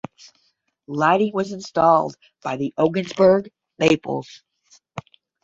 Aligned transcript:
Lighting 0.87 1.31
was 1.31 1.51
installed 1.51 2.15
by 2.41 2.57
the 2.57 2.73
Ogdensburg 2.75 3.51
Maples. 3.77 4.41